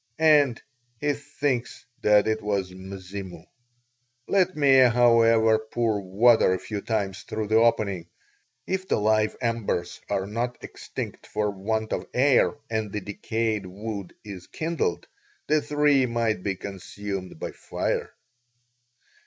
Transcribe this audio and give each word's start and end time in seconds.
And 0.17 0.59
he 0.99 1.13
thinks 1.13 1.85
that 2.01 2.27
it 2.27 2.41
was 2.41 2.71
Mzimu. 2.71 3.45
Let 4.27 4.57
Mea, 4.57 4.89
however, 4.89 5.59
pour 5.59 6.01
water 6.01 6.55
a 6.55 6.59
few 6.59 6.81
times 6.81 7.21
through 7.21 7.49
the 7.49 7.57
opening; 7.57 8.09
if 8.65 8.87
the 8.87 8.97
live 8.99 9.35
embers 9.41 10.01
are 10.09 10.25
not 10.25 10.57
extinct 10.63 11.27
for 11.27 11.51
want 11.51 11.93
of 11.93 12.07
air 12.15 12.55
and 12.67 12.91
the 12.91 13.01
decayed 13.01 13.67
wood 13.67 14.15
is 14.25 14.47
kindled, 14.47 15.05
the 15.45 15.61
tree 15.61 16.07
might 16.07 16.41
be 16.41 16.55
consumed 16.55 17.37
by 17.37 17.51
fire." 17.51 18.11